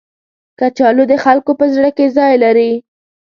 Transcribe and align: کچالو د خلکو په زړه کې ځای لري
کچالو 0.59 1.03
د 1.11 1.13
خلکو 1.23 1.51
په 1.59 1.65
زړه 1.75 1.89
کې 1.97 2.05
ځای 2.17 2.33
لري 2.43 2.71